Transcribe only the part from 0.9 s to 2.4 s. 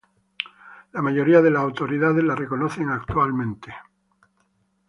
La mayoría de las autoridades la